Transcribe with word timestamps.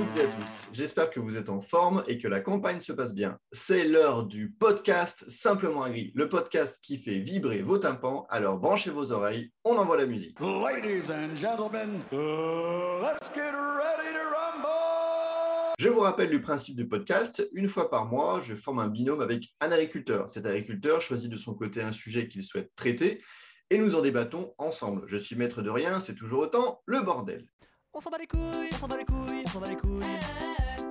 toutes 0.00 0.16
et 0.16 0.22
à 0.22 0.26
tous. 0.28 0.66
J'espère 0.72 1.10
que 1.10 1.20
vous 1.20 1.36
êtes 1.36 1.50
en 1.50 1.60
forme 1.60 2.04
et 2.08 2.18
que 2.18 2.26
la 2.26 2.40
campagne 2.40 2.80
se 2.80 2.92
passe 2.92 3.14
bien. 3.14 3.36
C'est 3.52 3.86
l'heure 3.86 4.24
du 4.24 4.50
podcast 4.50 5.28
Simplement 5.28 5.82
Agri, 5.82 6.10
le 6.14 6.26
podcast 6.28 6.78
qui 6.82 6.96
fait 6.96 7.18
vibrer 7.18 7.60
vos 7.60 7.76
tympans. 7.76 8.26
Alors 8.30 8.58
branchez 8.58 8.90
vos 8.90 9.12
oreilles, 9.12 9.52
on 9.64 9.76
envoie 9.76 9.98
la 9.98 10.06
musique. 10.06 10.40
Ladies 10.40 11.10
and 11.10 11.36
gentlemen, 11.36 12.00
uh, 12.12 13.02
let's 13.02 13.30
get 13.34 13.52
ready 13.52 14.14
to 14.14 14.24
rumble! 14.24 15.74
Je 15.78 15.88
vous 15.90 16.00
rappelle 16.00 16.30
le 16.30 16.40
principe 16.40 16.76
du 16.76 16.88
podcast. 16.88 17.46
Une 17.52 17.68
fois 17.68 17.90
par 17.90 18.06
mois, 18.06 18.40
je 18.40 18.54
forme 18.54 18.78
un 18.78 18.88
binôme 18.88 19.20
avec 19.20 19.48
un 19.60 19.70
agriculteur. 19.70 20.30
Cet 20.30 20.46
agriculteur 20.46 21.02
choisit 21.02 21.30
de 21.30 21.36
son 21.36 21.52
côté 21.52 21.82
un 21.82 21.92
sujet 21.92 22.26
qu'il 22.26 22.42
souhaite 22.42 22.70
traiter 22.74 23.20
et 23.68 23.76
nous 23.76 23.94
en 23.96 24.00
débattons 24.00 24.54
ensemble. 24.56 25.02
Je 25.08 25.18
suis 25.18 25.36
maître 25.36 25.60
de 25.60 25.68
rien, 25.68 26.00
c'est 26.00 26.14
toujours 26.14 26.40
autant 26.40 26.80
le 26.86 27.02
bordel. 27.02 27.44
On 27.92 27.98
s'en 27.98 28.10
bat 28.10 28.18
les 28.18 28.26
couilles, 28.28 28.70
on 28.72 28.76
s'en 28.76 28.86
bat 28.86 28.96
les 28.96 29.04
couilles, 29.04 29.42
on 29.44 29.48
s'en 29.48 29.60
bat 29.60 29.68
les 29.68 29.76
couilles. 29.76 30.00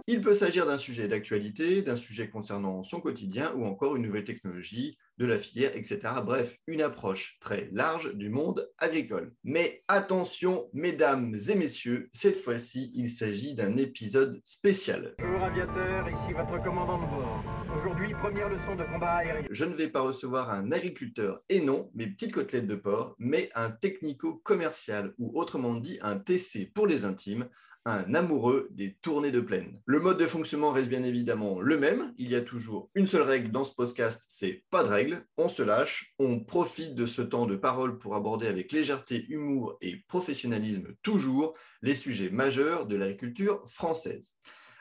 Il 0.08 0.20
peut 0.20 0.34
s'agir 0.34 0.66
d'un 0.66 0.78
sujet 0.78 1.08
d'actualité, 1.08 1.82
d'un 1.82 1.96
sujet 1.96 2.30
concernant 2.30 2.84
son 2.84 3.00
quotidien 3.00 3.54
ou 3.56 3.64
encore 3.64 3.96
une 3.96 4.04
nouvelle 4.04 4.26
technologie, 4.26 4.98
de 5.20 5.26
la 5.26 5.38
filière, 5.38 5.76
etc. 5.76 6.00
Bref, 6.26 6.58
une 6.66 6.82
approche 6.82 7.38
très 7.42 7.70
large 7.74 8.16
du 8.16 8.30
monde 8.30 8.72
agricole. 8.78 9.34
Mais 9.44 9.84
attention, 9.88 10.70
mesdames 10.74 11.36
et 11.50 11.56
messieurs, 11.56 12.10
cette 12.14 12.42
fois-ci, 12.42 12.92
il 12.96 13.10
s'agit 13.10 13.54
d'un 13.54 13.76
épisode 13.78 14.40
spécial. 14.46 15.14
Bonjour 15.20 15.44
aviateur, 15.44 16.10
ici 16.10 16.32
votre 16.32 16.62
commandant 16.62 16.98
de 16.98 17.06
bord. 17.06 17.44
Aujourd'hui, 17.78 18.14
première 18.14 18.50
leçon 18.50 18.76
de 18.76 18.84
combat 18.84 19.18
aérien. 19.18 19.48
Je 19.52 19.66
ne 19.66 19.76
vais 19.76 19.90
pas 19.90 20.02
recevoir 20.02 20.50
un 20.52 20.72
agriculteur 20.72 21.44
et 21.50 21.60
non 21.60 21.92
mes 21.94 22.08
petites 22.08 22.34
côtelettes 22.34 22.68
de 22.68 22.76
porc, 22.76 23.16
mais 23.20 23.50
un 23.56 23.72
technico-commercial 23.72 25.14
ou 25.18 25.38
autrement 25.40 25.76
dit 25.76 26.00
un 26.02 26.18
TC 26.18 26.72
pour 26.74 26.88
les 26.88 27.04
intimes, 27.04 27.50
un 27.86 28.14
amoureux 28.14 28.68
des 28.72 28.96
tournées 29.02 29.32
de 29.32 29.40
plaine. 29.40 29.80
Le 29.86 30.00
mode 30.00 30.20
de 30.20 30.26
fonctionnement 30.26 30.72
reste 30.72 30.90
bien 30.90 31.04
évidemment 31.04 31.60
le 31.60 31.78
même. 31.78 32.14
Il 32.18 32.30
y 32.30 32.36
a 32.36 32.42
toujours 32.42 32.90
une 32.96 33.08
seule 33.08 33.24
règle 33.24 33.52
dans 33.52 33.64
ce 33.64 33.74
podcast, 33.74 34.24
c'est 34.28 34.64
pas 34.70 34.84
de 34.84 34.90
règle. 34.90 35.26
On 35.38 35.50
se 35.50 35.64
lâche, 35.64 36.14
on 36.20 36.40
profite 36.40 36.96
de 36.96 37.06
ce 37.06 37.22
temps 37.22 37.46
de 37.46 37.56
parole 37.56 37.98
pour 37.98 38.16
aborder 38.16 38.48
avec 38.48 38.72
légèreté, 38.72 39.26
humour 39.30 39.78
et 39.82 39.98
professionnalisme 40.08 40.94
toujours 41.02 41.56
les 41.82 41.96
sujets 41.96 42.30
majeurs 42.30 42.86
de 42.86 42.96
l'agriculture 42.96 43.62
française. 43.68 44.36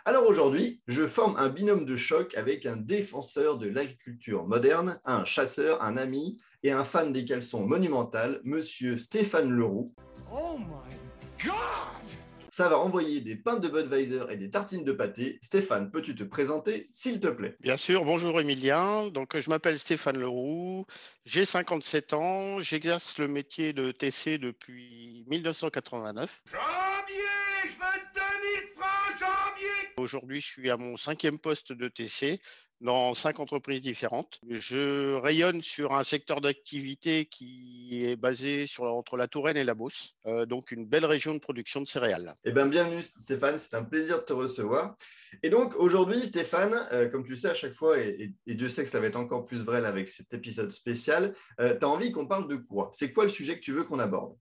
Alors 0.05 0.27
aujourd'hui, 0.27 0.81
je 0.87 1.07
forme 1.07 1.37
un 1.37 1.51
binôme 1.51 1.85
de 1.85 1.97
choc 1.97 2.35
avec 2.35 2.65
un 2.65 2.77
défenseur 2.77 3.59
de 3.59 3.69
l'agriculture 3.69 4.47
moderne, 4.47 5.01
un 5.05 5.25
chasseur, 5.25 5.83
un 5.83 5.97
ami 5.99 6.41
et 6.63 6.73
un 6.73 6.85
fan 6.85 7.13
des 7.13 7.25
caleçons 7.25 7.67
monumentales, 7.67 8.41
monsieur 8.43 8.97
Stéphane 8.97 9.51
Leroux. 9.51 9.95
Oh 10.33 10.57
my 10.59 10.97
god! 11.45 12.28
Ça 12.59 12.69
va 12.69 12.77
envoyer 12.81 13.21
des 13.21 13.37
pintes 13.37 13.61
de 13.61 13.69
Budweiser 13.69 14.25
et 14.31 14.37
des 14.37 14.51
tartines 14.51 14.83
de 14.83 14.91
pâté. 14.91 15.39
Stéphane, 15.43 15.93
peux-tu 15.93 16.17
te 16.17 16.25
présenter, 16.25 16.89
s'il 16.91 17.21
te 17.21 17.29
plaît? 17.29 17.57
Bien 17.61 17.77
sûr, 17.77 18.05
bonjour 18.05 18.41
Emilien. 18.41 19.07
Donc, 19.11 19.39
je 19.39 19.49
m'appelle 19.49 19.79
Stéphane 19.79 20.19
Leroux, 20.19 20.85
j'ai 21.25 21.45
57 21.45 22.15
ans, 22.15 22.59
j'exerce 22.59 23.17
le 23.19 23.29
métier 23.29 23.73
de 23.73 23.93
TC 23.93 24.39
depuis 24.39 25.25
1989. 25.29 26.43
Janvier! 26.51 26.88
Aujourd'hui, 29.99 30.41
je 30.41 30.47
suis 30.47 30.71
à 30.71 30.77
mon 30.77 30.97
cinquième 30.97 31.39
poste 31.39 31.73
de 31.73 31.89
TC 31.89 32.41
dans 32.81 33.15
cinq 33.15 33.41
entreprises 33.41 33.81
différentes. 33.81 34.39
Je 34.49 35.15
rayonne 35.15 35.61
sur 35.61 35.93
un 35.95 36.05
secteur 36.05 36.41
d'activité 36.41 37.27
qui 37.27 38.05
est 38.05 38.15
basé 38.15 38.67
entre 38.79 39.17
la 39.17 39.27
Touraine 39.27 39.57
et 39.57 39.65
la 39.65 39.75
Beauce, 39.75 40.15
euh, 40.27 40.47
donc 40.47 40.71
une 40.71 40.87
belle 40.87 41.05
région 41.05 41.35
de 41.35 41.41
production 41.41 41.81
de 41.81 41.89
céréales. 41.89 42.37
Eh 42.45 42.53
bien, 42.53 42.67
bienvenue 42.67 43.03
Stéphane, 43.03 43.59
c'est 43.59 43.75
un 43.75 43.83
plaisir 43.83 44.19
de 44.19 44.25
te 44.25 44.33
recevoir. 44.33 44.95
Et 45.43 45.51
donc 45.51 45.75
aujourd'hui, 45.75 46.21
Stéphane, 46.21 46.87
euh, 46.93 47.09
comme 47.09 47.25
tu 47.25 47.35
sais 47.35 47.51
à 47.51 47.55
chaque 47.55 47.75
fois, 47.75 47.99
et, 47.99 48.33
Dieu 48.47 48.69
sait 48.69 48.85
que 48.85 48.91
ça 48.91 49.01
va 49.01 49.07
être 49.07 49.17
encore 49.17 49.47
plus 49.47 49.65
vrai 49.65 49.81
là, 49.81 49.89
avec 49.89 50.09
cet 50.09 50.33
épisode 50.33 50.71
spécial, 50.71 51.35
euh, 51.61 51.77
tu 51.77 51.85
as 51.85 51.89
envie 51.89 52.13
qu'on 52.13 52.29
parle 52.29 52.47
de 52.47 52.57
quoi? 52.57 52.91
C'est 52.93 53.13
quoi 53.13 53.25
le 53.25 53.31
sujet 53.31 53.57
que 53.57 53.65
tu 53.65 53.73
veux 53.73 53.83
qu'on 53.83 53.99
aborde? 53.99 54.37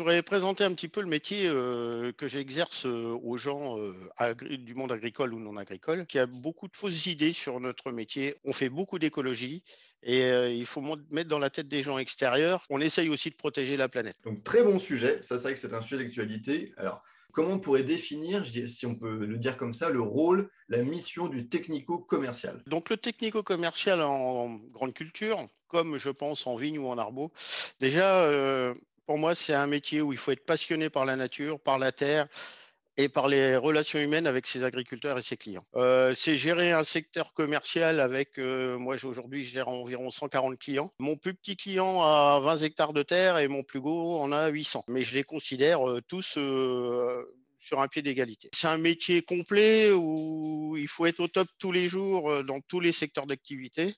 Voudrais 0.00 0.22
présenter 0.22 0.64
un 0.64 0.72
petit 0.72 0.88
peu 0.88 1.00
le 1.00 1.06
métier 1.06 1.46
euh, 1.46 2.12
que 2.12 2.26
j'exerce 2.26 2.86
euh, 2.86 3.18
aux 3.22 3.36
gens 3.36 3.78
euh, 3.78 4.34
du 4.34 4.74
monde 4.74 4.92
agricole 4.92 5.34
ou 5.34 5.38
non 5.38 5.56
agricole, 5.56 6.06
qui 6.06 6.18
a 6.18 6.26
beaucoup 6.26 6.68
de 6.68 6.76
fausses 6.76 7.06
idées 7.06 7.32
sur 7.32 7.60
notre 7.60 7.92
métier. 7.92 8.36
On 8.44 8.52
fait 8.52 8.68
beaucoup 8.68 8.98
d'écologie 8.98 9.62
et 10.02 10.30
il 10.52 10.64
faut 10.64 10.82
mettre 11.10 11.28
dans 11.28 11.38
la 11.38 11.50
tête 11.50 11.68
des 11.68 11.82
gens 11.82 11.98
extérieurs. 11.98 12.64
On 12.70 12.80
essaye 12.80 13.10
aussi 13.10 13.28
de 13.28 13.34
protéger 13.34 13.76
la 13.76 13.88
planète. 13.88 14.16
Donc 14.24 14.42
très 14.42 14.62
bon 14.62 14.78
sujet, 14.78 15.18
ça 15.20 15.36
c'est 15.36 15.42
vrai 15.42 15.54
que 15.54 15.60
c'est 15.60 15.74
un 15.74 15.82
sujet 15.82 16.02
d'actualité. 16.02 16.72
Alors, 16.78 17.02
comment 17.32 17.54
on 17.54 17.58
pourrait 17.58 17.82
définir, 17.82 18.44
si 18.46 18.86
on 18.86 18.94
peut 18.94 19.26
le 19.26 19.36
dire 19.36 19.56
comme 19.56 19.72
ça, 19.72 19.90
le 19.90 20.00
rôle, 20.00 20.50
la 20.68 20.78
mission 20.78 21.28
du 21.28 21.48
technico-commercial? 21.48 22.62
Donc 22.66 22.90
le 22.90 22.96
technico-commercial 22.96 24.00
en 24.00 24.58
grande 24.72 24.94
culture, 24.94 25.46
comme 25.68 25.98
je 25.98 26.10
pense 26.10 26.46
en 26.46 26.56
vigne 26.56 26.78
ou 26.78 26.88
en 26.88 26.96
arbo, 26.96 27.32
déjà, 27.80 28.24
euh, 28.24 28.74
pour 29.06 29.18
moi, 29.18 29.34
c'est 29.34 29.54
un 29.54 29.66
métier 29.66 30.00
où 30.00 30.12
il 30.12 30.18
faut 30.18 30.32
être 30.32 30.44
passionné 30.44 30.90
par 30.90 31.04
la 31.04 31.16
nature, 31.16 31.60
par 31.60 31.78
la 31.78 31.92
terre 31.92 32.28
et 32.96 33.08
par 33.08 33.28
les 33.28 33.56
relations 33.56 33.98
humaines 33.98 34.26
avec 34.26 34.46
ses 34.46 34.64
agriculteurs 34.64 35.18
et 35.18 35.22
ses 35.22 35.36
clients. 35.36 35.64
Euh, 35.74 36.14
c'est 36.14 36.36
gérer 36.36 36.72
un 36.72 36.84
secteur 36.84 37.32
commercial 37.32 38.00
avec, 38.00 38.38
euh, 38.38 38.76
moi 38.78 38.96
aujourd'hui 39.04 39.44
je 39.44 39.52
gère 39.54 39.68
environ 39.68 40.10
140 40.10 40.58
clients. 40.58 40.90
Mon 40.98 41.16
plus 41.16 41.34
petit 41.34 41.56
client 41.56 42.02
a 42.02 42.40
20 42.40 42.58
hectares 42.58 42.92
de 42.92 43.02
terre 43.02 43.38
et 43.38 43.48
mon 43.48 43.62
plus 43.62 43.80
gros 43.80 44.20
en 44.20 44.32
a 44.32 44.48
800. 44.48 44.84
Mais 44.88 45.02
je 45.02 45.14
les 45.14 45.24
considère 45.24 45.88
euh, 45.88 46.02
tous 46.06 46.38
sur 47.58 47.80
un 47.80 47.88
pied 47.88 48.02
d'égalité. 48.02 48.50
C'est 48.54 48.68
un 48.68 48.78
métier 48.78 49.22
complet 49.22 49.90
où 49.92 50.76
il 50.76 50.88
faut 50.88 51.06
être 51.06 51.20
au 51.20 51.28
top 51.28 51.48
tous 51.58 51.72
les 51.72 51.88
jours 51.88 52.44
dans 52.44 52.60
tous 52.60 52.80
les 52.80 52.92
secteurs 52.92 53.26
d'activité. 53.26 53.94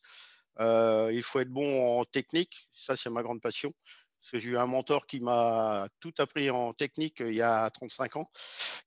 Il 0.61 1.23
faut 1.25 1.41
être 1.41 1.49
bon 1.49 2.01
en 2.01 2.05
technique, 2.05 2.69
ça 2.73 2.95
c'est 2.95 3.11
ma 3.11 3.23
grande 3.23 3.41
passion. 3.41 3.73
Parce 4.22 4.31
que 4.31 4.38
j'ai 4.38 4.50
eu 4.50 4.56
un 4.56 4.66
mentor 4.66 5.09
qui 5.09 5.19
m'a 5.19 5.88
tout 5.99 6.15
appris 6.19 6.49
en 6.49 6.72
technique 6.72 7.21
euh, 7.21 7.33
il 7.33 7.37
y 7.37 7.43
a 7.43 7.69
35 7.71 8.16
ans, 8.16 8.31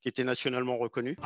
qui 0.01 0.07
était 0.07 0.23
nationalement 0.23 0.77
reconnu. 0.77 1.17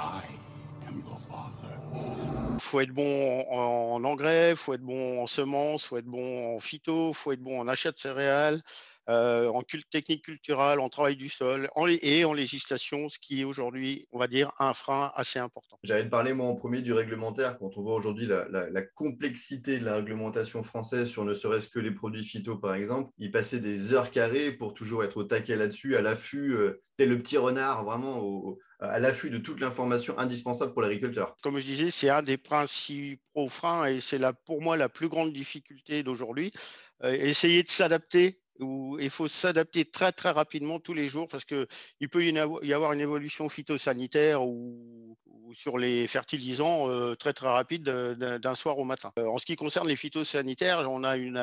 Il 2.56 2.60
faut 2.60 2.80
être 2.80 2.90
bon 2.90 3.42
en, 3.52 3.94
en 3.94 4.04
engrais, 4.04 4.52
il 4.52 4.56
faut 4.56 4.74
être 4.74 4.82
bon 4.82 5.22
en 5.22 5.28
semences, 5.28 5.84
il 5.84 5.88
faut 5.88 5.98
être 5.98 6.06
bon 6.06 6.56
en 6.56 6.60
phyto, 6.60 7.10
il 7.10 7.14
faut 7.16 7.32
être 7.34 7.42
bon 7.42 7.60
en 7.60 7.68
achat 7.68 7.92
de 7.92 8.00
céréales, 8.00 8.64
euh, 9.10 9.48
en 9.50 9.64
technique 9.92 10.24
culturelle, 10.24 10.80
en 10.80 10.88
travail 10.90 11.16
du 11.16 11.30
sol 11.30 11.70
en, 11.76 11.88
et 11.88 12.24
en 12.26 12.34
législation, 12.34 13.10
ce 13.10 13.18
qui 13.20 13.42
est 13.42 13.44
aujourd'hui, 13.44 14.06
on 14.12 14.20
va 14.20 14.28
dire, 14.28 14.52
un 14.60 14.74
frein 14.74 15.12
assez 15.16 15.40
important. 15.40 15.80
J'allais 15.84 16.06
te 16.06 16.10
parler 16.10 16.34
moi 16.34 16.48
en 16.48 16.56
premier 16.56 16.82
du 16.82 16.94
réglementaire, 16.94 17.58
quand 17.58 17.78
on 17.78 17.82
voit 17.82 17.96
aujourd'hui 17.96 18.28
la, 18.28 18.48
la- 18.50 18.70
la 18.70 18.82
complexité 18.84 19.80
de 19.80 19.86
la 19.86 19.96
réglementation 19.96 20.64
française 20.64 21.10
sur 21.10 21.26
ne 21.26 21.34
serait-ce 21.34 21.68
que 21.70 21.80
les 21.80 21.92
produits 21.92 22.24
phyto 22.24 22.56
par 22.58 22.76
exemple, 22.76 23.12
y 23.18 23.30
passer 23.30 23.60
des 23.60 23.94
heures 23.94 24.12
carrées 24.12 24.52
pour 24.52 24.74
toujours 24.74 25.04
être 25.04 25.18
au 25.18 25.24
taquet 25.24 25.56
là-dessus, 25.56 25.96
à 25.96 26.02
l'affût, 26.02 26.54
euh, 26.54 26.82
tel 26.98 27.10
le 27.10 27.18
petit 27.18 27.38
renard, 27.38 27.84
vraiment 27.86 28.20
au- 28.20 28.60
à 28.80 29.00
l'affût 29.00 29.30
de 29.30 29.38
toute 29.40 29.60
l'information 29.60 30.18
indispensable 30.20 30.72
pour 30.74 30.82
l'agriculteur. 30.82 31.36
Comme 31.42 31.58
je 31.60 31.66
disais, 31.66 31.92
c'est 31.92 32.10
un 32.10 32.22
des 32.22 32.38
principaux 32.38 33.50
freins 33.50 33.86
et 33.88 34.00
c'est 34.00 34.20
pour 34.46 34.62
moi 34.62 34.78
la 34.78 34.88
plus 34.90 35.10
grande 35.10 35.34
difficulté 35.34 36.04
d'aujourd'hui. 36.04 36.52
Euh, 37.04 37.12
essayer 37.12 37.64
de 37.64 37.70
s'adapter. 37.70 38.40
Il 38.60 39.10
faut 39.10 39.28
s'adapter 39.28 39.86
très 39.86 40.12
très 40.12 40.32
rapidement 40.32 40.80
tous 40.80 40.94
les 40.94 41.08
jours 41.08 41.28
parce 41.28 41.46
que 41.46 41.68
il 42.00 42.10
peut 42.10 42.26
y 42.26 42.32
avo- 42.34 42.64
y 42.64 42.74
avoir 42.74 42.92
une 42.94 43.00
évolution 43.02 43.48
phytosanitaire 43.48 44.44
ou, 44.44 45.18
sur 45.54 45.78
les 45.78 46.08
fertilisants 46.08 46.90
euh, 46.90 47.16
très 47.16 47.34
très 47.34 47.48
rapide 47.48 47.90
euh, 47.90 48.38
d'un 48.38 48.56
soir 48.56 48.78
au 48.78 48.84
matin. 48.84 49.12
Euh, 49.18 49.28
en 49.28 49.38
ce 49.38 49.46
qui 49.46 49.56
concerne 49.56 49.88
les 49.88 49.96
phytosanitaires, 49.96 50.90
on 50.90 51.04
a 51.04 51.18
une, 51.18 51.38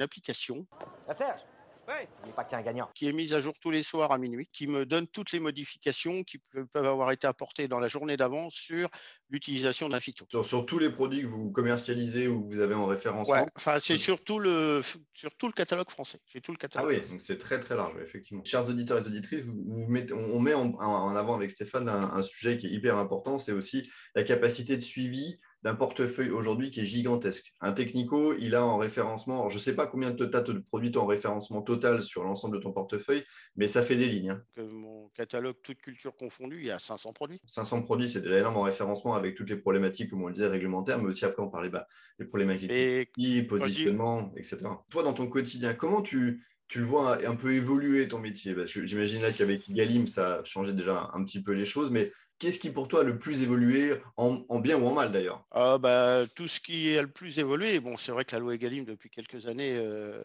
application 0.00 0.66
La 1.06 1.14
Serge? 1.14 1.40
Oui. 1.86 1.94
N'oublie 2.20 2.32
pas 2.34 2.44
que 2.44 2.50
t'es 2.50 2.56
un 2.56 2.62
gagnant. 2.62 2.88
qui 2.94 3.06
est 3.08 3.12
mise 3.12 3.34
à 3.34 3.40
jour 3.40 3.54
tous 3.60 3.70
les 3.70 3.82
soirs 3.82 4.10
à 4.12 4.18
minuit, 4.18 4.48
qui 4.52 4.66
me 4.66 4.86
donne 4.86 5.06
toutes 5.06 5.32
les 5.32 5.40
modifications 5.40 6.22
qui 6.24 6.38
pe- 6.38 6.64
peuvent 6.72 6.86
avoir 6.86 7.12
été 7.12 7.26
apportées 7.26 7.68
dans 7.68 7.78
la 7.78 7.88
journée 7.88 8.16
d'avant 8.16 8.48
sur 8.50 8.88
l'utilisation 9.30 9.88
d'un 9.88 10.00
phyto. 10.00 10.24
Sur, 10.30 10.44
sur 10.46 10.64
tous 10.66 10.78
les 10.78 10.90
produits 10.90 11.22
que 11.22 11.26
vous 11.26 11.50
commercialisez 11.50 12.28
ou 12.28 12.42
que 12.48 12.54
vous 12.54 12.60
avez 12.60 12.74
en 12.74 12.86
référencement. 12.86 13.34
Ouais, 13.34 13.46
enfin, 13.56 13.78
c'est 13.80 13.96
surtout 13.98 14.38
le, 14.38 14.82
sur 15.12 15.34
tout 15.36 15.46
le 15.46 15.52
catalogue 15.52 15.90
français. 15.90 16.20
J'ai 16.26 16.40
tout 16.40 16.52
le 16.52 16.56
Ah 16.58 16.62
catalogue. 16.68 16.88
oui, 17.04 17.10
donc 17.10 17.20
c'est 17.20 17.38
très 17.38 17.60
très 17.60 17.76
large, 17.76 17.94
effectivement. 18.02 18.42
Chers 18.44 18.68
auditeurs 18.68 18.98
et 18.98 19.06
auditrices, 19.06 19.44
vous, 19.44 19.62
vous 19.66 19.86
mettez- 19.88 20.12
on 20.14 20.34
on 20.34 20.40
met 20.40 20.54
en, 20.54 20.72
en 20.74 21.14
avant 21.16 21.34
avec 21.34 21.50
Stéphane 21.50 21.88
un, 21.88 22.12
un 22.14 22.22
sujet 22.22 22.56
qui 22.58 22.66
est 22.66 22.70
hyper 22.70 22.96
important, 22.96 23.38
c'est 23.38 23.52
aussi 23.52 23.88
la 24.14 24.22
capacité 24.24 24.76
de 24.76 24.82
suivi 24.82 25.38
d'un 25.64 25.74
portefeuille 25.74 26.30
aujourd'hui 26.30 26.70
qui 26.70 26.80
est 26.80 26.86
gigantesque. 26.86 27.54
Un 27.60 27.72
technico, 27.72 28.34
il 28.38 28.54
a 28.54 28.64
en 28.64 28.76
référencement, 28.76 29.38
alors 29.38 29.50
je 29.50 29.56
ne 29.56 29.60
sais 29.60 29.74
pas 29.74 29.86
combien 29.86 30.10
de 30.10 30.24
tas 30.26 30.42
de 30.42 30.58
produits 30.58 30.92
tu 30.92 30.98
as 30.98 31.00
en 31.00 31.06
référencement 31.06 31.62
total 31.62 32.02
sur 32.02 32.22
l'ensemble 32.22 32.58
de 32.58 32.62
ton 32.62 32.72
portefeuille, 32.72 33.24
mais 33.56 33.66
ça 33.66 33.82
fait 33.82 33.96
des 33.96 34.06
lignes. 34.06 34.30
hein. 34.30 34.42
Que 34.54 34.60
mon 34.60 35.08
catalogue, 35.14 35.56
toute 35.62 35.78
culture 35.78 36.14
confondue, 36.16 36.58
il 36.58 36.66
y 36.66 36.70
a 36.70 36.78
500 36.78 37.12
produits. 37.14 37.40
500 37.46 37.82
produits, 37.82 38.10
c'est 38.10 38.20
déjà 38.20 38.38
énorme 38.38 38.58
en 38.58 38.62
référencement 38.62 39.14
avec 39.14 39.34
toutes 39.36 39.48
les 39.48 39.56
problématiques, 39.56 40.10
comme 40.10 40.22
on 40.22 40.26
le 40.28 40.34
disait, 40.34 40.48
réglementaires, 40.48 40.98
mais 40.98 41.08
aussi 41.08 41.24
après 41.24 41.42
on 41.42 41.48
parlait 41.48 41.70
bah, 41.70 41.86
des 42.18 42.26
problématiques 42.26 42.70
Et 42.70 43.08
positionnement, 43.42 44.32
etc. 44.36 44.58
Toi, 44.90 45.02
dans 45.02 45.14
ton 45.14 45.28
quotidien, 45.28 45.72
comment 45.72 46.02
tu, 46.02 46.44
tu 46.68 46.80
le 46.80 46.86
vois 46.86 47.18
un, 47.26 47.36
peu 47.36 47.54
évoluer 47.54 48.08
ton 48.08 48.18
métier 48.18 48.54
J'imagine 48.66 49.22
là 49.22 49.32
qu'avec 49.32 49.70
Galim, 49.70 50.06
ça 50.06 50.36
a 50.36 50.44
changé 50.44 50.72
déjà 50.72 51.10
un, 51.12 51.24
petit 51.24 51.42
peu 51.42 51.52
les 51.52 51.64
choses, 51.64 51.90
mais 51.90 52.10
qu'est-ce 52.38 52.58
qui 52.58 52.70
pour 52.70 52.88
toi 52.88 53.00
a 53.00 53.02
le 53.04 53.18
plus 53.18 53.42
évolué, 53.42 54.00
en, 54.16 54.44
en 54.48 54.58
bien 54.58 54.78
ou 54.78 54.86
en 54.86 54.94
mal 54.94 55.12
d'ailleurs? 55.12 55.44
Ah, 55.50 55.78
bah, 55.78 56.24
tout 56.34 56.48
ce 56.48 56.60
qui 56.60 56.96
a 56.96 57.02
le 57.02 57.08
plus 57.08 57.38
évolué, 57.38 57.80
bon, 57.80 57.96
c'est 57.96 58.12
vrai 58.12 58.24
que 58.24 58.34
la 58.34 58.40
loi 58.40 58.54
Egalim, 58.54 58.84
depuis 58.84 59.10
quelques 59.10 59.46
années, 59.46 59.76
euh, 59.78 60.22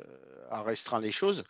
a 0.50 0.64
restreint 0.64 1.02
les 1.02 1.12
choses. 1.12 1.44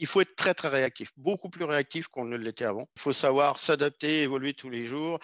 Il 0.00 0.06
faut 0.06 0.20
être 0.22 0.34
très, 0.34 0.54
très 0.54 0.68
réactif, 0.68 1.12
beaucoup 1.16 1.50
plus 1.50 1.64
réactif 1.64 2.08
qu'on 2.08 2.24
ne 2.24 2.36
l'était 2.36 2.64
avant. 2.64 2.88
Il 2.96 3.02
faut 3.02 3.12
savoir 3.12 3.60
s'adapter, 3.60 4.22
évoluer 4.22 4.54
tous 4.54 4.70
les 4.70 4.84
jours, 4.84 5.20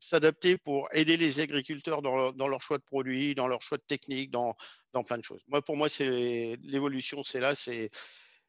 s'adapter 0.00 0.58
pour 0.58 0.88
aider 0.92 1.16
les 1.16 1.40
agriculteurs 1.40 2.02
dans 2.02 2.46
leur, 2.46 2.60
choix 2.60 2.78
de 2.78 2.84
produits, 2.84 3.34
dans 3.34 3.48
leur 3.48 3.62
choix 3.62 3.78
de 3.78 3.82
techniques, 3.82 4.30
dans, 4.30 4.54
plein 5.06 5.18
de 5.18 5.24
choses. 5.24 5.40
Moi, 5.48 5.62
pour 5.62 5.76
moi, 5.76 5.88
c'est 5.88 6.58
l'évolution, 6.62 7.24
c'est 7.24 7.40
là, 7.40 7.54
c'est 7.54 7.90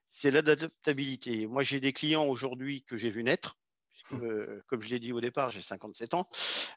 c'est 0.09 0.31
l'adaptabilité. 0.31 1.45
Moi, 1.45 1.63
j'ai 1.63 1.81
des 1.81 1.91
clients 1.91 2.25
aujourd'hui 2.25 2.83
que 2.83 2.95
j'ai 2.97 3.09
vu 3.09 3.23
naître. 3.23 3.57
Euh, 4.13 4.61
Comme 4.67 4.81
je 4.81 4.89
l'ai 4.89 4.99
dit 4.99 5.11
au 5.13 5.21
départ, 5.21 5.49
j'ai 5.51 5.61
57 5.61 6.13
ans. 6.13 6.27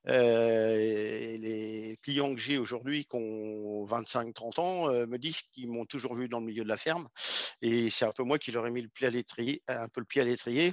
Euh, 0.09 0.77
et 0.79 1.39
les 1.39 1.99
clients 2.03 2.35
que 2.35 2.41
j'ai 2.41 2.59
aujourd'hui, 2.59 3.05
qui 3.05 3.17
ont 3.17 3.85
25-30 3.87 4.61
ans, 4.61 4.91
euh, 4.91 5.07
me 5.07 5.19
disent 5.19 5.43
qu'ils 5.53 5.69
m'ont 5.69 5.85
toujours 5.87 6.15
vu 6.15 6.29
dans 6.29 6.41
le 6.41 6.47
milieu 6.47 6.65
de 6.65 6.69
la 6.69 6.77
ferme. 6.77 7.09
Et 7.63 7.91
c'est 7.91 8.05
un 8.05 8.13
peu 8.13 8.23
moi 8.23 8.39
qui 8.39 8.53
leur 8.53 8.67
ai 8.67 8.71
mis 8.71 8.83
le 8.83 8.89
pied 8.89 9.07
à 9.07 9.11
l'étrier, 9.11 9.63
un 9.69 9.89
peu 9.89 10.01
le 10.01 10.07
pied 10.07 10.23
à 10.23 10.25
l'étrier. 10.25 10.73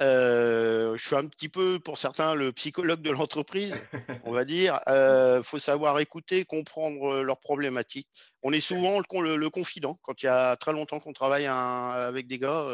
Je 0.00 0.96
suis 0.98 1.14
un 1.16 1.26
petit 1.28 1.48
peu, 1.48 1.78
pour 1.78 1.98
certains, 1.98 2.34
le 2.34 2.52
psychologue 2.52 3.02
de 3.02 3.10
l'entreprise, 3.10 3.80
on 4.24 4.32
va 4.32 4.44
dire. 4.44 4.80
Il 4.86 5.42
faut 5.44 5.58
savoir 5.58 5.98
écouter, 6.00 6.44
comprendre 6.44 7.22
leurs 7.22 7.40
problématiques. 7.40 8.08
On 8.42 8.52
est 8.52 8.60
souvent 8.60 8.98
le, 8.98 9.04
con- 9.04 9.20
le- 9.20 9.36
le 9.36 9.50
confident. 9.50 9.98
Quand 10.02 10.22
il 10.22 10.26
y 10.26 10.28
a 10.28 10.56
très 10.56 10.72
longtemps 10.72 11.00
qu'on 11.00 11.12
travaille 11.12 11.46
un- 11.46 11.90
avec 11.90 12.26
des 12.26 12.38
gars, 12.38 12.66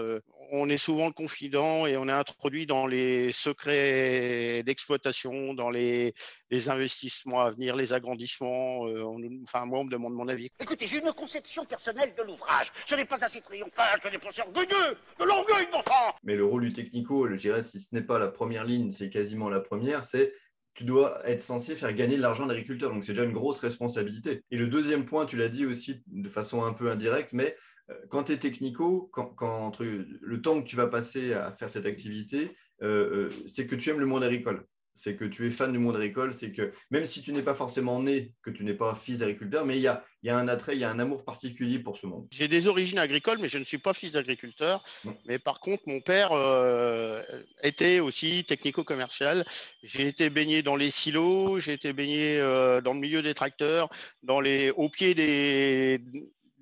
on 0.53 0.69
est 0.69 0.76
souvent 0.76 1.06
le 1.06 1.12
confident 1.12 1.87
et 1.87 1.97
on 1.97 2.09
est 2.09 2.12
introduit 2.12 2.67
dans 2.67 2.87
les 2.87 3.01
secrets 3.32 4.62
d'exploitation, 4.64 5.54
dans 5.54 5.70
les, 5.70 6.14
les 6.50 6.69
investissements 6.69 7.40
à 7.40 7.50
venir, 7.50 7.76
les 7.76 7.93
agrandissements. 7.93 8.87
euh, 8.87 9.02
on 9.02 9.20
enfin, 9.44 9.64
moi, 9.66 9.81
on 9.81 9.84
me 9.84 9.90
demande 9.90 10.14
mon 10.14 10.28
avis. 10.28 10.49
Écoutez, 10.60 10.87
j'ai 10.87 10.99
une 10.99 11.12
conception 11.12 11.64
personnelle 11.64 12.14
de 12.16 12.22
l'ouvrage. 12.22 12.72
Ce 12.87 12.94
n'est 12.94 13.04
pas 13.04 13.25
assez 13.25 13.40
triomphal, 13.40 14.00
ce 14.02 14.08
n'est 14.08 14.19
pas 14.19 14.28
assez 14.28 14.43
orgueilleux, 14.43 14.96
de 15.19 15.25
l'orgueil, 15.25 15.66
mon 15.72 15.82
sang 15.82 16.14
Mais 16.22 16.37
le 16.37 16.44
rôle 16.44 16.62
du 16.62 16.72
technico, 16.72 17.28
je 17.28 17.34
dirais, 17.34 17.62
si 17.62 17.81
ce 17.81 17.88
n'est 17.93 18.02
pas 18.02 18.19
la 18.19 18.28
première 18.28 18.64
ligne, 18.64 18.93
c'est 18.93 19.10
quasiment 19.10 19.49
la 19.49 19.60
première, 19.60 20.04
c'est 20.04 20.32
tu 20.75 20.84
dois 20.84 21.20
être 21.28 21.43
censé 21.43 21.76
faire 21.76 21.93
gagner 21.93 22.16
de 22.16 22.22
l'argent 22.22 22.44
à 22.44 22.49
l'agriculteur. 22.49 22.90
Donc, 22.90 23.04
c'est 23.04 23.12
déjà 23.12 23.25
une 23.25 23.32
grosse 23.32 23.58
responsabilité. 23.58 24.43
Et 24.50 24.56
le 24.56 24.69
deuxième 24.69 25.04
point, 25.04 25.26
tu 25.26 25.37
l'as 25.37 25.50
dit 25.50 25.66
aussi 25.66 26.02
de 26.06 26.28
façon 26.28 26.64
un 26.64 26.72
peu 26.72 26.90
indirecte, 26.90 27.32
mais 27.32 27.54
euh, 27.90 27.94
quand 28.08 28.25
tu 28.25 28.32
es 28.32 28.38
technico, 28.38 29.10
quand, 29.12 29.26
quand 29.26 29.66
entre 29.66 29.84
le 29.84 30.43
temps 30.43 30.62
que 30.62 30.66
tu 30.66 30.76
vas 30.76 30.87
passer 30.87 31.34
à 31.34 31.52
faire 31.52 31.69
cette 31.69 31.87
activité, 31.87 32.56
euh, 32.82 33.29
euh, 33.29 33.31
c'est 33.46 33.67
que 33.67 33.75
tu 33.75 33.90
aimes 33.90 34.00
le 34.00 34.06
monde 34.06 34.25
agricole. 34.25 34.67
C'est 34.94 35.17
que 35.17 35.25
tu 35.25 35.46
es 35.46 35.50
fan 35.50 35.73
du 35.73 35.79
monde 35.79 35.96
agricole, 35.96 36.34
c'est 36.34 36.52
que 36.52 36.70
même 36.90 37.06
si 37.06 37.23
tu 37.23 37.32
n'es 37.32 37.43
pas 37.43 37.55
forcément 37.55 38.02
né, 38.02 38.34
que 38.43 38.50
tu 38.50 38.62
n'es 38.62 38.75
pas 38.75 38.94
fils 38.94 39.19
d'agriculteur, 39.19 39.64
mais 39.64 39.76
il 39.76 39.81
y 39.81 39.87
a, 39.87 40.05
y 40.23 40.29
a 40.29 40.37
un 40.37 40.49
attrait, 40.49 40.75
il 40.75 40.81
y 40.81 40.84
a 40.84 40.90
un 40.90 40.99
amour 40.99 41.25
particulier 41.25 41.79
pour 41.79 41.96
ce 41.96 42.06
monde. 42.06 42.26
J'ai 42.31 42.46
des 42.46 42.67
origines 42.67 42.99
agricoles, 42.99 43.38
mais 43.40 43.49
je 43.49 43.56
ne 43.56 43.64
suis 43.64 43.79
pas 43.79 43.94
fils 43.94 44.12
d'agriculteur. 44.12 44.84
Mais 45.25 45.38
par 45.38 45.61
contre, 45.61 45.84
mon 45.87 46.02
père 46.02 46.32
euh, 46.32 47.23
était 47.62 48.00
aussi 48.00 48.44
technico-commercial. 48.44 49.46
J'ai 49.82 50.08
été 50.08 50.28
baigné 50.28 50.62
dans 50.62 50.76
les 50.76 50.90
silos, 50.90 51.58
j'ai 51.58 51.73
été 51.73 51.94
baigné 51.94 52.38
euh, 52.38 52.82
dans 52.82 52.93
le 52.93 53.00
milieu 53.00 53.23
des 53.23 53.32
tracteurs, 53.32 53.88
dans 54.23 54.40
les, 54.40 54.73
au 54.73 54.90
pied 54.90 55.14
des, 55.14 56.02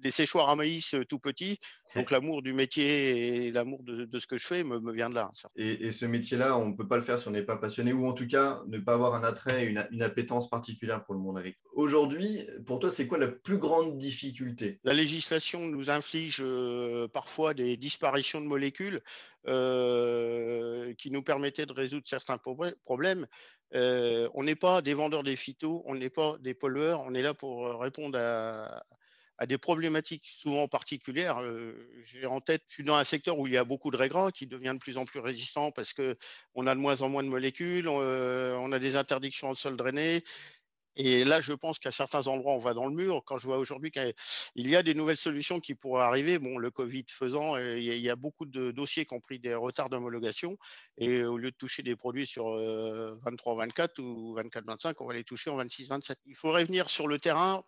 des 0.00 0.10
séchoirs 0.10 0.48
à 0.48 0.56
maïs 0.56 0.94
euh, 0.94 1.04
tout 1.04 1.18
petits. 1.18 1.58
Donc 1.96 2.12
l'amour 2.12 2.40
du 2.40 2.52
métier 2.52 3.46
et 3.46 3.50
l'amour 3.50 3.82
de, 3.82 4.04
de 4.04 4.18
ce 4.20 4.26
que 4.28 4.38
je 4.38 4.46
fais 4.46 4.62
me, 4.62 4.78
me 4.78 4.92
vient 4.92 5.10
de 5.10 5.16
là. 5.16 5.30
Et, 5.56 5.86
et 5.86 5.90
ce 5.90 6.06
métier-là, 6.06 6.56
on 6.56 6.68
ne 6.68 6.76
peut 6.76 6.86
pas 6.86 6.94
le 6.94 7.02
faire 7.02 7.18
si 7.18 7.26
on 7.26 7.32
n'est 7.32 7.42
pas 7.42 7.56
passionné, 7.56 7.92
ou 7.92 8.06
en 8.06 8.12
tout 8.12 8.28
cas, 8.28 8.62
ne 8.68 8.78
pas 8.78 8.94
avoir 8.94 9.14
un 9.14 9.24
attrait, 9.24 9.66
une, 9.66 9.84
une 9.90 10.02
appétence 10.02 10.48
particulière 10.48 11.04
pour 11.04 11.14
le 11.14 11.20
monde 11.20 11.38
agricole. 11.38 11.70
Aujourd'hui, 11.72 12.46
pour 12.64 12.78
toi, 12.78 12.90
c'est 12.90 13.08
quoi 13.08 13.18
la 13.18 13.26
plus 13.26 13.58
grande 13.58 13.98
difficulté? 13.98 14.78
La 14.84 14.94
législation 14.94 15.66
nous 15.66 15.90
inflige 15.90 16.40
euh, 16.40 17.08
parfois 17.08 17.54
des 17.54 17.76
disparitions 17.76 18.40
de 18.40 18.46
molécules 18.46 19.00
euh, 19.48 20.94
qui 20.94 21.10
nous 21.10 21.22
permettaient 21.22 21.66
de 21.66 21.72
résoudre 21.72 22.06
certains 22.06 22.36
problè- 22.36 22.74
problèmes. 22.84 23.26
Euh, 23.74 24.28
on 24.34 24.44
n'est 24.44 24.54
pas 24.54 24.80
des 24.80 24.94
vendeurs 24.94 25.24
des 25.24 25.36
phytos, 25.36 25.82
on 25.86 25.96
n'est 25.96 26.10
pas 26.10 26.36
des 26.40 26.54
pollueurs, 26.54 27.02
on 27.04 27.14
est 27.14 27.22
là 27.22 27.34
pour 27.34 27.80
répondre 27.80 28.16
à, 28.16 28.84
à 29.40 29.46
des 29.46 29.56
problématiques 29.56 30.30
souvent 30.34 30.68
particulières. 30.68 31.38
Euh, 31.40 31.72
J'ai 32.02 32.26
en 32.26 32.42
tête, 32.42 32.62
je 32.68 32.74
suis 32.74 32.84
dans 32.84 32.96
un 32.96 33.04
secteur 33.04 33.38
où 33.38 33.46
il 33.46 33.54
y 33.54 33.56
a 33.56 33.64
beaucoup 33.64 33.90
de 33.90 33.96
raigrats 33.96 34.30
qui 34.30 34.46
devient 34.46 34.74
de 34.74 34.78
plus 34.78 34.98
en 34.98 35.06
plus 35.06 35.18
résistant 35.18 35.72
parce 35.72 35.94
que 35.94 36.16
on 36.54 36.66
a 36.66 36.74
de 36.74 36.80
moins 36.80 37.00
en 37.00 37.08
moins 37.08 37.22
de 37.22 37.28
molécules, 37.28 37.88
euh, 37.88 38.54
on 38.58 38.70
a 38.70 38.78
des 38.78 38.96
interdictions 38.96 39.48
au 39.48 39.54
sol 39.54 39.76
drainé. 39.76 40.22
Et 40.96 41.24
là, 41.24 41.40
je 41.40 41.54
pense 41.54 41.78
qu'à 41.78 41.92
certains 41.92 42.26
endroits, 42.26 42.52
on 42.52 42.58
va 42.58 42.74
dans 42.74 42.86
le 42.86 42.94
mur. 42.94 43.22
Quand 43.24 43.38
je 43.38 43.46
vois 43.46 43.56
aujourd'hui 43.56 43.90
qu'il 43.90 44.12
y 44.56 44.76
a 44.76 44.82
des 44.82 44.92
nouvelles 44.92 45.16
solutions 45.16 45.58
qui 45.58 45.74
pourraient 45.74 46.04
arriver, 46.04 46.38
bon, 46.38 46.58
le 46.58 46.70
Covid 46.70 47.06
faisant, 47.08 47.56
euh, 47.56 47.78
il 47.78 48.00
y 48.00 48.10
a 48.10 48.16
beaucoup 48.16 48.44
de 48.44 48.72
dossiers 48.72 49.06
qui 49.06 49.14
ont 49.14 49.20
pris 49.20 49.38
des 49.38 49.54
retards 49.54 49.88
d'homologation. 49.88 50.58
Et 50.98 51.24
au 51.24 51.38
lieu 51.38 51.50
de 51.50 51.56
toucher 51.56 51.82
des 51.82 51.96
produits 51.96 52.26
sur 52.26 52.44
23-24 52.44 54.00
ou 54.02 54.36
24-25, 54.36 54.96
on 55.00 55.06
va 55.06 55.14
les 55.14 55.24
toucher 55.24 55.48
en 55.48 55.64
26-27. 55.64 56.16
Il 56.26 56.36
faudrait 56.36 56.64
venir 56.64 56.90
sur 56.90 57.08
le 57.08 57.18
terrain 57.18 57.64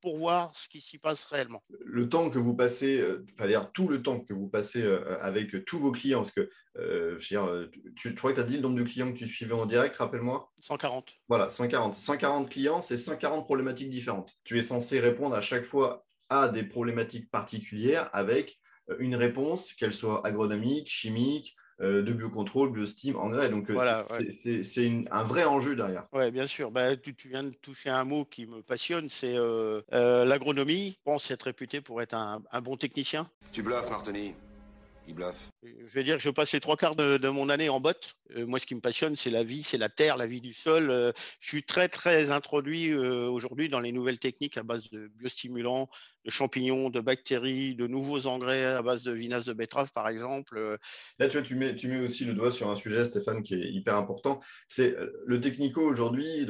pour 0.00 0.18
voir 0.18 0.56
ce 0.56 0.68
qui 0.68 0.80
s'y 0.80 0.98
passe 0.98 1.24
réellement. 1.24 1.62
Le 1.84 2.08
temps 2.08 2.30
que 2.30 2.38
vous 2.38 2.54
passez, 2.54 3.00
euh, 3.00 3.26
enfin, 3.34 3.46
d'ailleurs, 3.46 3.72
tout 3.72 3.88
le 3.88 4.02
temps 4.02 4.20
que 4.20 4.32
vous 4.32 4.48
passez 4.48 4.82
euh, 4.82 5.18
avec 5.20 5.64
tous 5.64 5.78
vos 5.78 5.92
clients, 5.92 6.20
parce 6.20 6.30
que 6.30 6.50
euh, 6.78 7.18
je 7.18 7.34
veux 7.34 7.40
dire, 7.40 7.70
tu, 7.96 8.10
tu 8.10 8.14
crois 8.14 8.30
que 8.30 8.36
tu 8.36 8.40
as 8.40 8.44
dit 8.44 8.56
le 8.56 8.62
nombre 8.62 8.76
de 8.76 8.84
clients 8.84 9.12
que 9.12 9.18
tu 9.18 9.26
suivais 9.26 9.54
en 9.54 9.66
direct, 9.66 9.96
rappelle-moi? 9.96 10.52
140. 10.62 11.14
Voilà, 11.28 11.48
140. 11.48 11.94
140 11.94 12.50
clients, 12.50 12.82
c'est 12.82 12.96
140 12.96 13.44
problématiques 13.44 13.90
différentes. 13.90 14.36
Tu 14.44 14.58
es 14.58 14.62
censé 14.62 15.00
répondre 15.00 15.34
à 15.34 15.40
chaque 15.40 15.64
fois 15.64 16.06
à 16.28 16.48
des 16.48 16.62
problématiques 16.62 17.30
particulières 17.30 18.10
avec 18.12 18.60
une 18.98 19.16
réponse, 19.16 19.72
qu'elle 19.74 19.92
soit 19.92 20.26
agronomique, 20.26 20.88
chimique, 20.88 21.56
de 21.80 22.12
biocontrôle, 22.12 22.72
biostime, 22.72 23.16
engrais. 23.16 23.48
Donc, 23.48 23.70
euh, 23.70 23.74
Voilà, 23.74 24.06
c'est 24.30 24.60
ouais. 24.60 25.04
un 25.10 25.24
vrai 25.24 25.44
enjeu 25.44 25.76
derrière. 25.76 26.06
Oui, 26.12 26.30
bien 26.30 26.46
sûr. 26.46 26.70
Bah, 26.70 26.96
tu, 26.96 27.14
tu 27.14 27.28
viens 27.28 27.44
de 27.44 27.50
toucher 27.50 27.90
un 27.90 28.04
mot 28.04 28.24
qui 28.24 28.46
me 28.46 28.62
passionne, 28.62 29.08
c'est 29.08 29.36
euh, 29.36 29.80
euh, 29.92 30.24
l'agronomie. 30.24 30.96
Je 30.98 31.02
pense 31.04 31.30
être 31.30 31.44
réputé 31.44 31.80
pour 31.80 32.02
être 32.02 32.14
un, 32.14 32.42
un 32.50 32.60
bon 32.60 32.76
technicien. 32.76 33.30
Tu 33.52 33.62
bluffes, 33.62 33.90
Martoni. 33.90 34.34
Il 35.10 35.14
bluffe. 35.14 35.48
Je 35.62 35.94
vais 35.94 36.04
dire 36.04 36.16
que 36.16 36.22
je 36.22 36.28
passe 36.28 36.52
les 36.52 36.60
trois 36.60 36.76
quarts 36.76 36.94
de, 36.94 37.16
de 37.16 37.28
mon 37.30 37.48
année 37.48 37.70
en 37.70 37.80
botte. 37.80 38.16
Euh, 38.36 38.44
moi, 38.46 38.58
ce 38.58 38.66
qui 38.66 38.74
me 38.74 38.82
passionne, 38.82 39.16
c'est 39.16 39.30
la 39.30 39.42
vie, 39.42 39.62
c'est 39.62 39.78
la 39.78 39.88
terre, 39.88 40.18
la 40.18 40.26
vie 40.26 40.42
du 40.42 40.52
sol. 40.52 40.90
Euh, 40.90 41.12
je 41.40 41.48
suis 41.48 41.62
très, 41.62 41.88
très 41.88 42.30
introduit 42.30 42.90
euh, 42.90 43.26
aujourd'hui 43.26 43.70
dans 43.70 43.80
les 43.80 43.90
nouvelles 43.90 44.18
techniques 44.18 44.58
à 44.58 44.62
base 44.62 44.90
de 44.90 45.10
biostimulants, 45.16 45.88
de 46.28 46.32
champignons, 46.32 46.90
de 46.90 47.00
bactéries, 47.00 47.74
de 47.74 47.86
nouveaux 47.86 48.26
engrais 48.26 48.62
à 48.62 48.82
base 48.82 49.02
de 49.02 49.12
vinasse 49.12 49.46
de 49.46 49.54
betterave, 49.54 49.90
par 49.94 50.08
exemple. 50.08 50.58
Euh, 50.58 50.76
Là, 51.18 51.28
tu 51.28 51.54
mets, 51.54 51.74
aussi 52.04 52.26
le 52.26 52.34
doigt 52.34 52.50
sur 52.50 52.68
un 52.68 52.74
sujet, 52.74 53.02
Stéphane, 53.06 53.42
qui 53.42 53.54
est 53.54 53.70
hyper 53.70 53.96
important. 53.96 54.38
C'est 54.66 54.94
euh, 54.94 55.10
le 55.26 55.40
technico 55.40 55.80
aujourd'hui, 55.80 56.46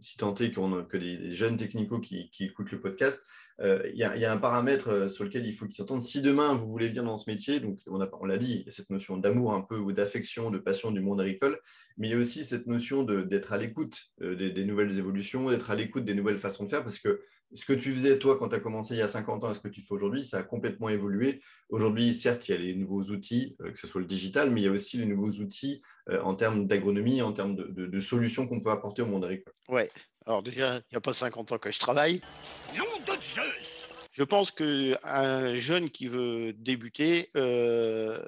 si 0.00 0.18
tant 0.18 0.34
est 0.34 0.50
que 0.52 0.96
des, 0.98 1.34
jeunes 1.34 1.56
technicos 1.56 2.00
qui, 2.00 2.30
écoutent 2.40 2.72
le 2.72 2.80
podcast, 2.80 3.22
euh, 3.60 3.80
il 3.90 3.98
y, 3.98 4.04
a- 4.04 4.32
un 4.32 4.36
paramètre 4.36 5.10
sur 5.10 5.24
lequel 5.24 5.46
il 5.46 5.54
faut 5.54 5.64
qu'ils 5.64 5.76
s'entendent. 5.76 6.02
Si 6.02 6.20
demain 6.20 6.52
vous 6.52 6.68
voulez 6.68 6.90
bien 6.90 7.04
dans 7.04 7.16
ce 7.16 7.30
métier, 7.30 7.58
donc 7.58 7.78
on 7.86 8.26
l'a 8.26 8.36
dit, 8.36 8.52
il 8.60 8.66
y 8.66 8.68
a 8.68 8.70
cette 8.70 8.90
notion 8.90 9.16
d'amour 9.16 9.54
un 9.54 9.62
peu 9.62 9.78
ou 9.78 9.92
d'affection, 9.92 10.50
de 10.50 10.58
passion 10.58 10.90
du 10.90 11.00
monde 11.00 11.22
agricole, 11.22 11.58
mais 11.96 12.08
il 12.08 12.10
y 12.10 12.14
a 12.14 12.18
aussi 12.18 12.44
cette 12.44 12.66
notion 12.66 13.02
d'être 13.02 13.54
à 13.54 13.56
l'écoute 13.56 14.10
des, 14.20 14.50
des 14.50 14.64
nouvelles 14.66 14.98
évolutions, 14.98 15.48
d'être 15.48 15.70
à 15.70 15.74
l'écoute 15.74 16.04
des 16.04 16.14
nouvelles 16.14 16.38
façons 16.38 16.64
de 16.64 16.68
faire, 16.68 16.82
parce 16.82 16.98
que 16.98 17.22
ce 17.56 17.64
que 17.64 17.72
tu 17.72 17.92
faisais 17.94 18.18
toi 18.18 18.38
quand 18.38 18.48
tu 18.50 18.54
as 18.54 18.60
commencé 18.60 18.94
il 18.94 18.98
y 18.98 19.02
a 19.02 19.08
50 19.08 19.44
ans 19.44 19.50
et 19.50 19.54
ce 19.54 19.58
que 19.60 19.68
tu 19.68 19.80
fais 19.82 19.92
aujourd'hui, 19.94 20.24
ça 20.24 20.38
a 20.38 20.42
complètement 20.42 20.88
évolué. 20.88 21.40
Aujourd'hui, 21.70 22.14
certes, 22.14 22.48
il 22.48 22.52
y 22.52 22.54
a 22.54 22.58
les 22.58 22.74
nouveaux 22.74 23.02
outils, 23.04 23.56
euh, 23.62 23.70
que 23.72 23.78
ce 23.78 23.86
soit 23.86 24.00
le 24.00 24.06
digital, 24.06 24.50
mais 24.50 24.60
il 24.60 24.64
y 24.64 24.68
a 24.68 24.70
aussi 24.72 24.98
les 24.98 25.06
nouveaux 25.06 25.30
outils 25.32 25.82
euh, 26.10 26.20
en 26.22 26.34
termes 26.34 26.66
d'agronomie, 26.66 27.22
en 27.22 27.32
termes 27.32 27.56
de, 27.56 27.64
de- 27.64 27.86
de 27.86 28.00
solutions 28.00 28.46
qu'on 28.46 28.60
peut 28.60 28.70
apporter 28.70 29.02
au 29.02 29.06
monde 29.06 29.24
agricole. 29.24 29.54
ouais. 29.68 29.90
Alors 30.28 30.42
déjà, 30.42 30.76
il 30.78 30.82
n'y 30.92 30.96
a 30.96 31.00
pas 31.00 31.12
50 31.12 31.52
ans 31.52 31.58
que 31.58 31.70
je 31.70 31.78
travaille. 31.78 32.20
Nom 32.76 32.84
de 33.06 33.12
Zeus 33.22 33.88
Je 34.10 34.24
pense 34.24 34.50
qu'un 34.50 35.54
jeune 35.56 35.88
qui 35.88 36.08
veut 36.08 36.52
débuter, 36.52 37.30
euh, 37.36 38.18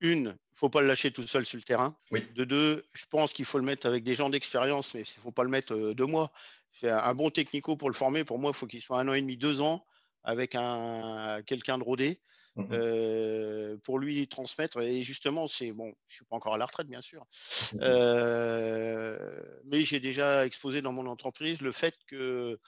une, 0.00 0.36
il 0.52 0.56
faut 0.58 0.68
pas 0.68 0.82
le 0.82 0.86
lâcher 0.86 1.10
tout 1.10 1.22
seul 1.22 1.46
sur 1.46 1.56
le 1.56 1.62
terrain. 1.62 1.96
Oui. 2.10 2.24
De 2.34 2.44
deux, 2.44 2.84
je 2.92 3.06
pense 3.10 3.32
qu'il 3.32 3.46
faut 3.46 3.56
le 3.58 3.64
mettre 3.64 3.86
avec 3.86 4.04
des 4.04 4.14
gens 4.14 4.28
d'expérience, 4.28 4.92
mais 4.92 5.00
il 5.00 5.18
ne 5.18 5.22
faut 5.22 5.30
pas 5.32 5.44
le 5.44 5.48
mettre 5.50 5.74
euh, 5.74 5.94
deux 5.94 6.04
mois. 6.06 6.30
C'est 6.72 6.90
un, 6.90 7.14
bon 7.14 7.30
technico 7.30 7.76
pour 7.76 7.90
le 7.90 7.94
former. 7.94 8.24
Pour 8.24 8.38
moi, 8.38 8.52
il 8.54 8.56
faut 8.56 8.66
qu'il 8.66 8.80
soit 8.80 9.00
un 9.00 9.08
an 9.08 9.14
et 9.14 9.20
demi, 9.20 9.36
deux 9.36 9.60
ans 9.60 9.84
avec 10.22 10.54
un 10.54 11.42
quelqu'un 11.46 11.78
de 11.78 11.84
rodé 11.84 12.20
Mhm. 12.56 12.68
euh, 12.72 13.76
pour 13.84 13.98
lui 13.98 14.28
transmettre. 14.28 14.80
Et 14.80 15.02
justement, 15.02 15.46
c'est 15.46 15.72
bon, 15.72 15.92
je 16.08 16.16
suis 16.16 16.24
pas 16.24 16.36
encore 16.36 16.54
à 16.54 16.58
la 16.58 16.66
retraite, 16.66 16.88
bien 16.88 17.00
sûr, 17.00 17.26
Mhm. 17.72 17.80
euh, 17.82 19.42
mais 19.64 19.82
j'ai 19.82 20.00
déjà 20.00 20.44
exposé 20.46 20.82
dans 20.82 20.92
mon 20.92 21.06
entreprise 21.06 21.60
le 21.60 21.72
fait 21.72 21.94
que 22.06 22.58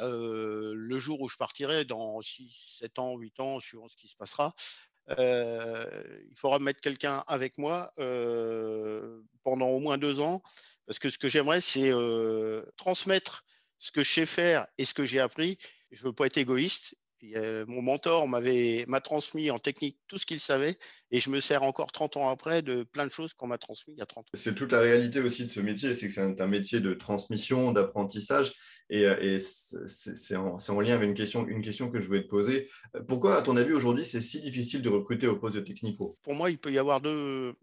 euh, 0.00 0.72
le 0.74 0.98
jour 0.98 1.20
où 1.20 1.28
je 1.28 1.36
partirai, 1.36 1.84
dans 1.84 2.20
6, 2.20 2.76
7 2.78 2.98
ans, 2.98 3.16
8 3.16 3.38
ans, 3.40 3.60
suivant 3.60 3.88
ce 3.88 3.96
qui 3.96 4.08
se 4.08 4.16
passera, 4.16 4.54
il 5.08 6.34
faudra 6.36 6.58
mettre 6.58 6.80
quelqu'un 6.80 7.24
avec 7.26 7.58
moi 7.58 7.92
euh, 7.98 9.20
pendant 9.42 9.68
au 9.68 9.80
moins 9.80 9.98
deux 9.98 10.20
ans, 10.20 10.42
parce 10.86 10.98
que 10.98 11.10
ce 11.10 11.18
que 11.18 11.28
j'aimerais, 11.28 11.60
c'est 11.60 11.92
euh, 11.92 12.62
transmettre 12.76 13.44
ce 13.78 13.92
que 13.92 14.02
je 14.02 14.10
sais 14.10 14.26
faire 14.26 14.66
et 14.78 14.84
ce 14.84 14.94
que 14.94 15.04
j'ai 15.04 15.20
appris. 15.20 15.58
Je 15.90 16.02
ne 16.02 16.08
veux 16.08 16.12
pas 16.12 16.26
être 16.26 16.38
égoïste. 16.38 16.96
Euh, 17.36 17.64
mon 17.66 17.82
mentor 17.82 18.28
m'avait 18.28 18.84
m'a 18.88 19.00
transmis 19.00 19.50
en 19.50 19.58
technique 19.58 19.98
tout 20.08 20.18
ce 20.18 20.26
qu'il 20.26 20.40
savait 20.40 20.76
et 21.10 21.20
je 21.20 21.30
me 21.30 21.40
sers 21.40 21.62
encore 21.62 21.92
30 21.92 22.16
ans 22.16 22.28
après 22.28 22.62
de 22.62 22.82
plein 22.82 23.04
de 23.04 23.10
choses 23.10 23.32
qu'on 23.34 23.46
m'a 23.46 23.58
transmis 23.58 23.94
il 23.94 23.98
y 23.98 24.02
a 24.02 24.06
30 24.06 24.26
ans. 24.26 24.30
C'est 24.34 24.54
toute 24.54 24.72
la 24.72 24.80
réalité 24.80 25.20
aussi 25.20 25.44
de 25.44 25.50
ce 25.50 25.60
métier, 25.60 25.94
c'est 25.94 26.06
que 26.06 26.12
c'est 26.12 26.20
un, 26.20 26.34
un 26.38 26.46
métier 26.46 26.80
de 26.80 26.94
transmission, 26.94 27.72
d'apprentissage, 27.72 28.52
et, 28.90 29.02
et 29.02 29.38
c'est 29.38 30.36
en, 30.36 30.80
lien 30.80 30.94
avec 30.94 31.08
une 31.08 31.14
question, 31.14 31.46
une 31.46 31.62
question 31.62 31.90
que 31.90 32.00
je 32.00 32.06
voulais 32.06 32.22
te 32.22 32.28
poser. 32.28 32.68
Pourquoi, 33.08 33.38
à 33.38 33.42
ton 33.42 33.56
avis, 33.56 33.72
aujourd'hui, 33.72 34.04
c'est 34.04 34.20
si 34.20 34.40
difficile 34.40 34.82
de 34.82 34.88
recruter 34.88 35.26
au 35.26 35.36
poste 35.36 35.56
de 35.56 35.60
technico? 35.60 36.14
Pour 36.22 36.34
moi, 36.34 36.50
il 36.50 36.58
peut 36.58 36.72
y 36.72 36.78
avoir 36.78 37.00
deux, 37.00 37.54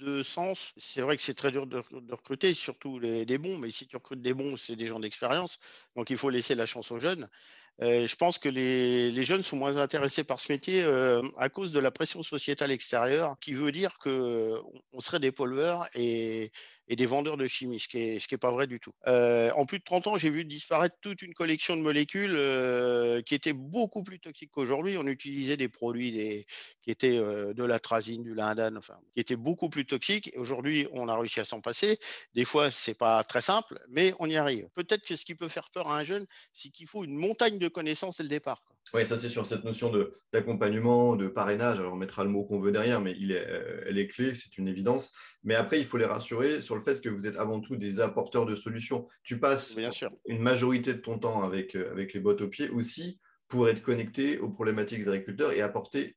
deux 0.00 0.22
sens. 0.22 0.72
C'est 0.78 1.02
vrai 1.02 1.16
que 1.16 1.22
c'est 1.22 1.34
très 1.34 1.50
dur 1.50 1.66
de, 1.66 1.82
de 1.92 2.14
recruter, 2.14 2.54
surtout 2.54 2.98
les, 2.98 3.24
les 3.24 3.38
bons, 3.38 3.58
mais 3.58 3.70
si 3.70 3.86
tu 3.86 3.96
recrutes 3.96 4.22
des 4.22 4.34
bons, 4.34 4.56
c'est 4.56 4.76
des 4.76 4.86
gens 4.86 5.00
d'expérience, 5.00 5.58
donc 5.96 6.10
il 6.10 6.16
faut 6.16 6.30
laisser 6.30 6.54
la 6.54 6.66
chance 6.66 6.90
aux 6.90 6.98
jeunes. 6.98 7.28
Euh, 7.82 8.06
je 8.06 8.16
pense 8.16 8.38
que 8.38 8.48
les, 8.48 9.22
jeunes 9.22 9.42
sont 9.42 9.56
moins 9.56 9.78
intéressés 9.78 10.22
par 10.24 10.38
ce 10.38 10.52
métier 10.52 10.82
euh, 10.82 11.22
à 11.38 11.48
cause 11.48 11.72
de 11.72 11.80
la 11.80 11.90
pression 11.90 12.22
sociétale 12.22 12.70
extérieure, 12.70 13.36
qui 13.40 13.54
veut 13.54 13.72
dire 13.72 13.96
qu'on 13.98 15.00
serait 15.00 15.20
des 15.20 15.32
pollueurs 15.32 15.88
et, 15.94 16.52
et, 16.90 16.96
des 16.96 17.06
vendeurs 17.06 17.36
de 17.36 17.46
chimie, 17.46 17.78
ce 17.78 17.88
qui 17.88 17.98
n'est 17.98 18.16
est 18.16 18.36
pas 18.36 18.50
vrai 18.50 18.66
du 18.66 18.80
tout. 18.80 18.92
Euh, 19.06 19.50
en 19.52 19.64
plus 19.64 19.78
de 19.78 19.84
30 19.84 20.08
ans, 20.08 20.16
j'ai 20.18 20.30
vu 20.30 20.44
disparaître 20.44 20.96
toute 21.00 21.22
une 21.22 21.34
collection 21.34 21.76
de 21.76 21.82
molécules 21.82 22.34
euh, 22.36 23.22
qui 23.22 23.34
étaient 23.34 23.52
beaucoup 23.52 24.02
plus 24.02 24.20
toxiques 24.20 24.50
qu'aujourd'hui. 24.52 24.96
On 24.98 25.06
utilisait 25.06 25.56
des 25.56 25.68
produits 25.68 26.44
qui 26.82 26.90
étaient 26.90 27.16
euh, 27.16 27.54
de 27.54 27.64
l'atrazine, 27.64 28.22
du 28.22 28.34
lindane, 28.34 28.76
enfin, 28.76 28.98
qui 29.14 29.20
étaient 29.20 29.36
beaucoup 29.36 29.70
plus 29.70 29.86
toxiques. 29.86 30.32
Aujourd'hui, 30.36 30.86
on 30.92 31.08
a 31.08 31.16
réussi 31.16 31.40
à 31.40 31.44
s'en 31.44 31.60
passer. 31.60 31.98
Des 32.34 32.44
fois, 32.44 32.70
c'est 32.70 32.94
pas 32.94 33.22
très 33.24 33.40
simple, 33.40 33.78
mais 33.88 34.14
on 34.18 34.28
y 34.28 34.36
arrive. 34.36 34.68
Peut-être 34.74 35.06
que 35.06 35.16
ce 35.16 35.24
qui 35.24 35.34
peut 35.34 35.48
faire 35.48 35.70
peur 35.70 35.88
à 35.88 35.98
un 35.98 36.04
jeune, 36.04 36.26
c'est 36.52 36.70
qu'il 36.70 36.86
faut 36.86 37.04
une 37.04 37.16
montagne 37.16 37.58
de 37.58 37.68
connaissances 37.68 38.18
dès 38.18 38.24
le 38.24 38.28
départ. 38.28 38.62
Oui, 38.94 39.06
ça 39.06 39.16
c'est 39.16 39.28
sur 39.28 39.46
cette 39.46 39.64
notion 39.64 39.92
d'accompagnement, 40.32 41.14
de, 41.14 41.24
de, 41.24 41.28
parrainage. 41.28 41.78
Alors 41.78 41.92
on 41.92 41.96
mettra 41.96 42.24
le 42.24 42.30
mot 42.30 42.44
qu'on 42.44 42.60
veut 42.60 42.72
derrière, 42.72 43.00
mais 43.00 43.14
il 43.18 43.30
est, 43.30 43.46
euh, 43.46 43.84
elle 43.86 43.98
est 43.98 44.08
clé, 44.08 44.34
c'est 44.34 44.58
une 44.58 44.68
évidence. 44.68 45.12
Mais 45.44 45.54
après, 45.54 45.78
il 45.78 45.84
faut 45.84 45.96
les 45.96 46.04
rassurer 46.04 46.60
sur 46.60 46.74
le 46.74 46.80
fait 46.80 47.00
que 47.00 47.08
vous 47.08 47.26
êtes 47.26 47.36
avant 47.36 47.60
tout 47.60 47.76
des 47.76 48.00
apporteurs 48.00 48.46
de 48.46 48.56
solutions. 48.56 49.06
Tu 49.22 49.38
passes 49.38 49.76
une 50.26 50.40
majorité 50.40 50.94
de 50.94 50.98
ton 50.98 51.18
temps 51.18 51.42
avec, 51.42 51.76
euh, 51.76 51.90
avec 51.90 52.12
les 52.14 52.20
bottes 52.20 52.40
aux 52.40 52.48
pieds 52.48 52.68
aussi 52.68 53.20
pour 53.48 53.68
être 53.68 53.82
connecté 53.82 54.38
aux 54.38 54.48
problématiques 54.48 55.00
des 55.00 55.08
agriculteurs 55.08 55.52
et 55.52 55.60
apporter 55.60 56.16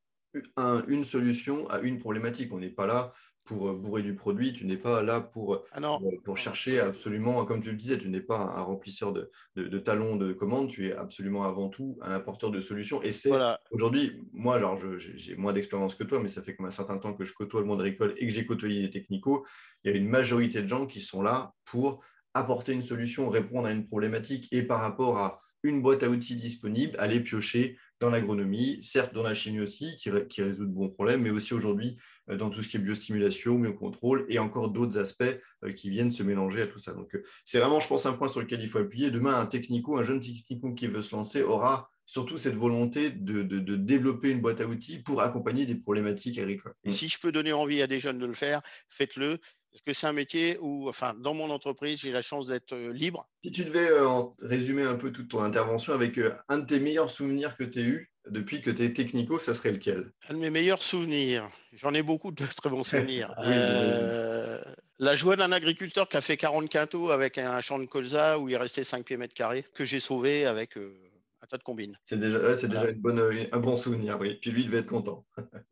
un, 0.57 0.83
une 0.87 1.03
solution 1.03 1.69
à 1.69 1.79
une 1.79 1.99
problématique. 1.99 2.51
On 2.53 2.59
n'est 2.59 2.69
pas 2.69 2.87
là 2.87 3.11
pour 3.45 3.69
euh, 3.69 3.73
bourrer 3.73 4.03
du 4.03 4.15
produit, 4.15 4.53
tu 4.53 4.65
n'es 4.65 4.77
pas 4.77 5.01
là 5.01 5.19
pour, 5.19 5.63
ah 5.71 5.81
pour, 5.81 6.11
pour, 6.23 6.37
chercher 6.37 6.79
absolument, 6.79 7.43
comme 7.45 7.61
tu 7.61 7.71
le 7.71 7.77
disais, 7.77 7.97
tu 7.97 8.09
n'es 8.09 8.21
pas 8.21 8.37
un 8.37 8.61
remplisseur 8.61 9.11
de, 9.11 9.29
de, 9.55 9.67
de, 9.67 9.79
talons 9.79 10.15
de 10.15 10.33
commandes, 10.33 10.69
tu 10.69 10.87
es 10.87 10.93
absolument 10.93 11.43
avant 11.43 11.69
tout 11.69 11.97
un 12.01 12.11
apporteur 12.11 12.51
de 12.51 12.61
solutions. 12.61 13.01
Et 13.03 13.11
c'est 13.11 13.29
voilà. 13.29 13.59
aujourd'hui, 13.71 14.21
moi, 14.31 14.59
genre, 14.59 14.79
j'ai 14.97 15.35
moins 15.35 15.53
d'expérience 15.53 15.95
que 15.95 16.03
toi, 16.03 16.19
mais 16.21 16.29
ça 16.29 16.41
fait 16.41 16.55
comme 16.55 16.65
un 16.65 16.71
certain 16.71 16.97
temps 16.97 17.13
que 17.13 17.25
je 17.25 17.33
côtoie 17.33 17.61
le 17.61 17.67
monde 17.67 17.81
agricole 17.81 18.13
et 18.17 18.27
que 18.27 18.33
j'ai 18.33 18.45
côtoyé 18.45 18.81
les 18.81 18.89
technicaux. 18.89 19.45
Il 19.83 19.91
y 19.91 19.93
a 19.93 19.97
une 19.97 20.07
majorité 20.07 20.61
de 20.61 20.67
gens 20.67 20.85
qui 20.85 21.01
sont 21.01 21.21
là 21.21 21.53
pour 21.65 22.01
apporter 22.33 22.73
une 22.73 22.81
solution, 22.81 23.29
répondre 23.29 23.67
à 23.67 23.71
une 23.71 23.85
problématique 23.85 24.47
et 24.51 24.63
par 24.63 24.79
rapport 24.79 25.17
à 25.17 25.41
une 25.63 25.81
boîte 25.81 26.03
à 26.03 26.09
outils 26.09 26.35
disponible, 26.35 26.95
aller 26.99 27.19
piocher 27.21 27.77
dans 28.03 28.09
l'agronomie, 28.09 28.79
certes 28.81 29.13
dans 29.13 29.23
la 29.23 29.33
chimie 29.33 29.61
aussi, 29.61 29.95
qui, 29.97 30.09
résout 30.41 30.65
de 30.65 30.71
bons 30.71 30.89
problèmes, 30.89 31.21
mais 31.21 31.29
aussi 31.29 31.53
aujourd'hui 31.53 31.95
euh, 32.29 32.35
dans 32.35 32.49
tout 32.49 32.61
ce 32.61 32.67
qui 32.67 32.75
est 32.75 32.79
biostimulation, 32.81 33.57
biocontrôle 33.57 34.25
et 34.27 34.39
encore 34.39 34.69
d'autres 34.69 34.97
aspects 34.97 35.23
euh, 35.63 35.71
qui 35.71 35.89
viennent 35.89 36.11
se 36.11 36.21
mélanger 36.21 36.63
à 36.63 36.67
tout 36.67 36.79
ça. 36.79 36.93
Donc, 36.93 37.15
euh, 37.15 37.23
c'est 37.45 37.59
vraiment, 37.59 37.79
je 37.79 37.87
pense, 37.87 38.05
un 38.05 38.11
point 38.11 38.27
sur 38.27 38.41
lequel 38.41 38.61
il 38.61 38.69
faut 38.69 38.79
appuyer. 38.79 39.09
Demain, 39.09 39.39
un 39.39 39.45
technico, 39.45 39.97
un 39.97 40.03
jeune 40.03 40.19
technico 40.19 40.73
qui 40.73 40.87
veut 40.87 41.01
se 41.01 41.15
lancer 41.15 41.43
aura 41.43 41.89
surtout 42.05 42.37
cette 42.37 42.55
volonté 42.55 43.09
de, 43.09 43.41
de, 43.41 43.75
développer 43.77 44.29
une 44.29 44.41
boîte 44.41 44.59
à 44.59 44.67
outils 44.67 44.99
pour 44.99 45.21
accompagner 45.21 45.65
des 45.65 45.75
problématiques 45.75 46.37
agricoles. 46.37 46.73
Et 46.83 46.91
si 46.91 47.07
je 47.07 47.17
peux 47.17 47.31
donner 47.31 47.53
envie 47.53 47.81
à 47.81 47.87
des 47.87 47.99
jeunes 47.99 48.19
de 48.19 48.25
le 48.25 48.33
faire, 48.33 48.61
faites-le. 48.89 49.39
Parce 49.73 49.81
que 49.81 49.93
c'est 49.93 50.05
un 50.05 50.13
métier 50.13 50.59
où, 50.61 50.87
enfin, 50.87 51.15
dans 51.15 51.33
mon 51.33 51.49
entreprise, 51.49 51.99
j'ai 51.99 52.11
la 52.11 52.21
chance 52.21 52.45
d'être 52.45 52.75
libre? 52.75 53.27
Si 53.43 53.51
tu 53.51 53.65
devais 53.65 53.89
euh, 53.89 54.21
résumer 54.39 54.83
un 54.83 54.93
peu 54.93 55.11
toute 55.11 55.29
ton 55.29 55.41
intervention 55.41 55.93
avec 55.93 56.19
euh, 56.19 56.35
un 56.47 56.59
de 56.59 56.65
tes 56.67 56.79
meilleurs 56.79 57.09
souvenirs 57.09 57.57
que 57.57 57.63
tu 57.63 57.79
as 57.79 57.81
eu 57.81 58.13
depuis 58.29 58.61
que 58.61 58.69
tu 58.69 58.83
es 58.83 58.93
technico, 58.93 59.39
ça 59.39 59.55
serait 59.55 59.71
lequel? 59.71 60.11
Un 60.29 60.35
de 60.35 60.39
mes 60.39 60.51
meilleurs 60.51 60.83
souvenirs, 60.83 61.49
j'en 61.73 61.91
ai 61.95 62.03
beaucoup 62.03 62.31
de 62.31 62.45
très 62.55 62.69
bons 62.69 62.83
souvenirs. 62.83 63.33
oui, 63.39 63.45
euh, 63.47 64.61
la 64.99 65.15
joie 65.15 65.35
d'un 65.35 65.51
agriculteur 65.51 66.07
qui 66.07 66.17
a 66.17 66.21
fait 66.21 66.37
40 66.37 66.69
quintaux 66.69 67.09
avec 67.09 67.39
un 67.39 67.59
champ 67.61 67.79
de 67.79 67.85
colza 67.85 68.37
où 68.37 68.49
il 68.49 68.55
restait 68.57 68.83
5 68.83 69.03
pieds 69.03 69.17
mètres 69.17 69.33
carrés, 69.33 69.65
que 69.73 69.85
j'ai 69.85 69.99
sauvé 69.99 70.45
avec 70.45 70.77
euh, 70.77 70.95
un 71.41 71.47
tas 71.47 71.57
de 71.57 71.63
combines. 71.63 71.97
C'est 72.03 72.19
déjà, 72.19 72.37
ouais, 72.37 72.53
c'est 72.53 72.67
voilà. 72.67 72.81
déjà 72.81 72.93
une 72.93 73.01
bonne, 73.01 73.47
un 73.51 73.59
bon 73.59 73.75
souvenir, 73.75 74.19
oui. 74.19 74.35
Puis 74.35 74.51
lui, 74.51 74.61
il 74.61 74.67
devait 74.67 74.79
être 74.79 74.85
content. 74.85 75.25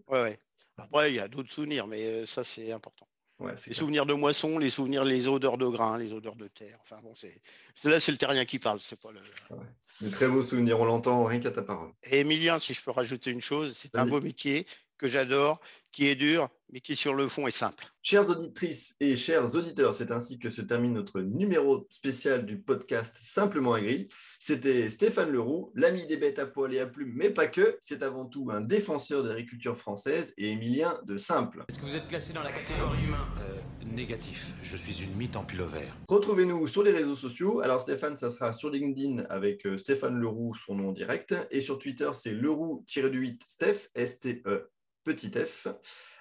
oui, 0.07 0.19
oui. 0.23 0.29
Après, 0.77 1.11
il 1.11 1.17
y 1.17 1.19
a 1.19 1.27
d'autres 1.27 1.51
souvenirs, 1.51 1.85
mais 1.85 2.25
ça, 2.25 2.43
c'est 2.43 2.71
important. 2.71 3.07
Ouais, 3.41 3.53
les 3.65 3.73
souvenirs 3.73 4.05
de 4.05 4.13
moisson, 4.13 4.59
les 4.59 4.69
souvenirs, 4.69 5.03
les 5.03 5.27
odeurs 5.27 5.57
de 5.57 5.65
grains, 5.65 5.97
les 5.97 6.13
odeurs 6.13 6.35
de 6.35 6.47
terre. 6.47 6.77
Enfin 6.81 6.99
bon, 7.01 7.15
c'est 7.15 7.41
là, 7.83 7.99
c'est 7.99 8.11
le 8.11 8.17
terrien 8.19 8.45
qui 8.45 8.59
parle, 8.59 8.79
c'est 8.79 8.99
pas 9.01 9.09
le. 9.11 9.19
Ouais. 9.55 10.11
Très 10.11 10.27
beaux 10.27 10.43
souvenirs, 10.43 10.79
on 10.79 10.85
l'entend 10.85 11.23
rien 11.23 11.39
qu'à 11.39 11.49
ta 11.49 11.63
parole. 11.63 11.91
Et 12.03 12.19
Emilien, 12.19 12.59
si 12.59 12.75
je 12.75 12.83
peux 12.83 12.91
rajouter 12.91 13.31
une 13.31 13.41
chose, 13.41 13.75
c'est 13.75 13.95
un 13.97 14.05
beau 14.05 14.21
métier 14.21 14.67
que 14.99 15.07
j'adore, 15.07 15.59
qui 15.91 16.07
est 16.07 16.15
dur, 16.15 16.49
mais 16.71 16.79
qui 16.79 16.95
sur 16.95 17.13
le 17.13 17.27
fond 17.27 17.47
est 17.47 17.51
simple. 17.51 17.85
Chères 18.01 18.29
auditrices 18.29 18.95
et 18.99 19.15
chers 19.17 19.55
auditeurs, 19.55 19.93
c'est 19.93 20.11
ainsi 20.11 20.39
que 20.39 20.49
se 20.49 20.61
termine 20.61 20.93
notre 20.93 21.21
numéro 21.21 21.87
spécial 21.89 22.45
du 22.45 22.59
podcast 22.59 23.15
Simplement 23.21 23.73
Agri. 23.73 24.07
C'était 24.39 24.89
Stéphane 24.89 25.31
Leroux, 25.31 25.71
l'ami 25.75 26.07
des 26.07 26.17
bêtes 26.17 26.39
à 26.39 26.45
poil 26.45 26.73
et 26.73 26.79
à 26.79 26.87
plumes, 26.87 27.11
mais 27.13 27.29
pas 27.29 27.47
que. 27.47 27.77
C'est 27.81 28.03
avant 28.03 28.25
tout 28.25 28.49
un 28.51 28.61
défenseur 28.61 29.23
de 29.23 29.29
l'agriculture 29.29 29.77
française 29.77 30.33
et 30.37 30.51
Émilien 30.51 30.99
de 31.05 31.17
Simple. 31.17 31.65
Est-ce 31.69 31.77
que 31.77 31.85
vous 31.85 31.95
êtes 31.95 32.07
classé 32.07 32.33
dans 32.33 32.43
la 32.43 32.51
catégorie 32.51 33.03
humain? 33.03 33.27
Euh, 33.41 33.57
Négatif. 33.85 34.53
Je 34.63 34.77
suis 34.77 35.03
une 35.03 35.15
mythe 35.15 35.35
en 35.35 35.43
vert. 35.43 35.95
Retrouvez-nous 36.07 36.65
sur 36.67 36.81
les 36.81 36.91
réseaux 36.91 37.15
sociaux. 37.15 37.59
Alors 37.59 37.81
Stéphane, 37.81 38.15
ça 38.15 38.29
sera 38.29 38.53
sur 38.53 38.69
LinkedIn 38.69 39.25
avec 39.29 39.67
Stéphane 39.77 40.17
Leroux, 40.17 40.55
son 40.55 40.75
nom 40.75 40.91
direct. 40.93 41.35
Et 41.51 41.59
sur 41.59 41.77
Twitter, 41.77 42.09
c'est 42.13 42.31
Leroux-du-8 42.31 43.41
Steph, 43.45 43.89
S-T-E 43.93 44.69
petit 45.03 45.31
f. 45.31 45.67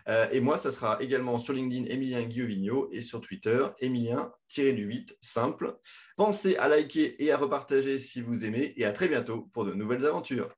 Euh, 0.09 0.29
et 0.33 0.41
moi, 0.41 0.57
ça 0.57 0.73
sera 0.73 1.03
également 1.03 1.39
sur 1.39 1.53
LinkedIn 1.53 1.85
Emilien 1.87 2.23
Guillevigno 2.23 2.89
et 2.93 3.01
sur 3.01 3.21
Twitter 3.21 3.65
Emilien-du-8 3.81 5.17
simple. 5.21 5.77
Pensez 6.17 6.57
à 6.57 6.69
liker 6.69 7.23
et 7.23 7.33
à 7.33 7.37
repartager 7.37 7.99
si 7.99 8.21
vous 8.21 8.45
aimez 8.45 8.73
et 8.77 8.85
à 8.85 8.93
très 8.93 9.09
bientôt 9.09 9.49
pour 9.53 9.65
de 9.65 9.73
nouvelles 9.73 10.07
aventures. 10.07 10.51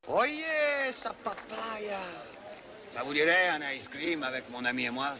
Ça 0.92 1.14
papaya 1.24 1.98
Ça 2.90 3.02
vous 3.02 3.14
dirait 3.14 3.48
un 3.48 3.72
ice 3.72 3.88
cream 3.88 4.22
avec 4.22 4.44
mon 4.50 4.64
ami 4.64 4.84
et 4.84 4.90
moi? 4.90 5.14